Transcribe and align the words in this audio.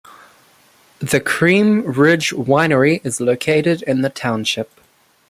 The 0.97 1.19
Cream 1.21 1.81
Ridge 1.83 2.31
Winery 2.31 3.05
is 3.05 3.21
located 3.21 3.83
in 3.83 4.01
the 4.01 4.09
township. 4.09 4.71